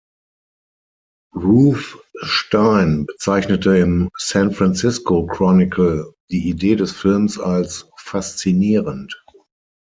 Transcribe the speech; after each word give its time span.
Ruthe 1.35 1.99
Stein 2.23 3.05
bezeichnete 3.05 3.77
im 3.77 4.09
"San 4.17 4.51
Francisco 4.51 5.27
Chronicle" 5.27 6.15
die 6.31 6.49
Idee 6.49 6.75
des 6.75 6.91
Films 6.91 7.39
als 7.39 7.87
„faszinierend“. 7.97 9.23